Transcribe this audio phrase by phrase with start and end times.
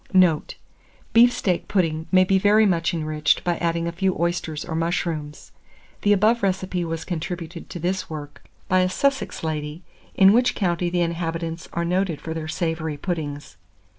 [0.13, 0.55] Note.
[1.13, 5.51] Beef steak pudding may be very much enriched by adding a few oysters or mushrooms.
[6.01, 9.83] The above recipe was contributed to this work by a Sussex lady,
[10.15, 13.57] in which county the inhabitants are noted for their savoury puddings.